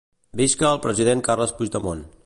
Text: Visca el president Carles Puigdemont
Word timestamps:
Visca 0.39 0.71
el 0.71 0.81
president 0.87 1.23
Carles 1.29 1.57
Puigdemont 1.61 2.07